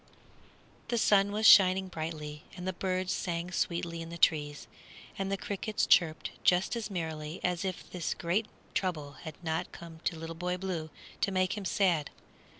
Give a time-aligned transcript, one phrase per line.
[0.87, 4.65] The sun was shining brightly, and the birds sang sweetly in the trees,
[5.15, 9.99] and the crickets chirped just as merrily as if this great trouble had not come
[10.05, 10.89] to Little Boy Blue
[11.21, 12.09] to make him sad.